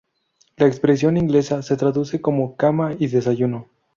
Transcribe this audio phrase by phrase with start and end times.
[0.57, 3.67] La expresión inglesa, se traduce como 'cama y desayuno'.